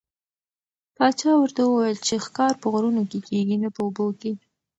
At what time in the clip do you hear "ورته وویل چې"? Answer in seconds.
1.37-2.15